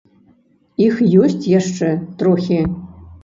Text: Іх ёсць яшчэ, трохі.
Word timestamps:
Іх 0.85 0.95
ёсць 1.27 1.45
яшчэ, 1.59 1.91
трохі. 2.21 2.59